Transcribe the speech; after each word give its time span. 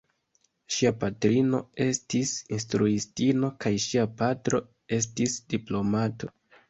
Ŝia 0.75 0.91
patrino 1.01 1.59
estis 1.85 2.31
instruistino 2.57 3.51
kaj 3.65 3.75
ŝia 3.87 4.07
patro 4.23 4.63
estis 4.99 5.37
diplomato. 5.57 6.33